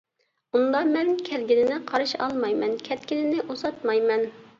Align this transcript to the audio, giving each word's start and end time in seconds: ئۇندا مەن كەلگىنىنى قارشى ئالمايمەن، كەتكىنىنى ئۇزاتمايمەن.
ئۇندا 0.59 0.79
مەن 0.93 1.11
كەلگىنىنى 1.27 1.77
قارشى 1.91 2.19
ئالمايمەن، 2.27 2.73
كەتكىنىنى 2.89 3.45
ئۇزاتمايمەن. 3.45 4.27